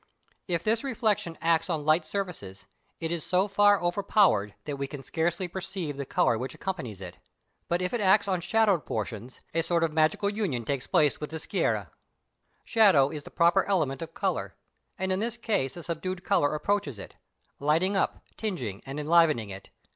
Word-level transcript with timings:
If 0.47 0.63
this 0.63 0.83
reflection 0.83 1.37
acts 1.41 1.69
on 1.69 1.85
light 1.85 2.07
surfaces, 2.07 2.65
it 2.99 3.11
is 3.11 3.23
so 3.23 3.47
far 3.47 3.79
overpowered 3.79 4.55
that 4.63 4.77
we 4.77 4.87
can 4.87 5.03
scarcely 5.03 5.47
perceive 5.47 5.95
the 5.95 6.07
colour 6.07 6.39
which 6.39 6.55
accompanies 6.55 7.01
it; 7.01 7.17
but 7.67 7.83
if 7.83 7.93
it 7.93 8.01
acts 8.01 8.27
on 8.27 8.41
shadowed 8.41 8.83
portions, 8.83 9.41
a 9.53 9.61
sort 9.61 9.83
of 9.83 9.93
magical 9.93 10.27
union 10.27 10.65
takes 10.65 10.87
place 10.87 11.21
with 11.21 11.29
the 11.29 11.37
σκιερῷ. 11.37 11.91
Shadow 12.65 13.11
is 13.11 13.21
the 13.21 13.29
proper 13.29 13.63
element 13.65 14.01
of 14.01 14.15
colour, 14.15 14.55
and 14.97 15.11
in 15.11 15.19
this 15.19 15.37
case 15.37 15.77
a 15.77 15.83
subdued 15.83 16.23
colour 16.23 16.55
approaches 16.55 16.97
it, 16.97 17.13
lighting 17.59 17.95
up, 17.95 18.25
tinging, 18.37 18.81
and 18.87 18.99
enlivening 18.99 19.51
it. 19.51 19.69